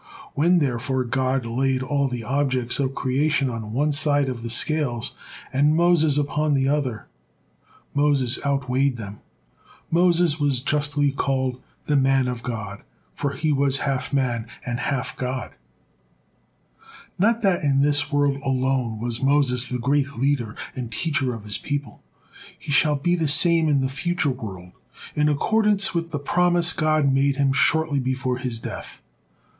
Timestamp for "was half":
13.53-14.11